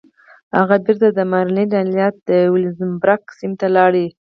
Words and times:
هغه 0.57 0.75
بېرته 0.85 1.07
د 1.11 1.19
ماريلنډ 1.31 1.71
ايالت 1.77 2.15
د 2.29 2.31
ويلمزبرګ 2.53 3.23
سيمې 3.37 3.55
ته 3.59 3.67
لاړ. 3.75 3.93